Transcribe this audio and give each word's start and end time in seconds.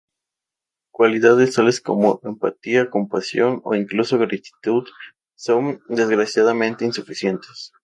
Cualidades 0.91 1.53
tales 1.53 1.79
como 1.79 2.19
simpatía, 2.23 2.89
compasión 2.89 3.61
o 3.63 3.75
incluso 3.75 4.17
gratitud 4.17 4.87
son 5.35 5.79
desgraciadamente 5.89 6.85
insuficientes. 6.85 7.71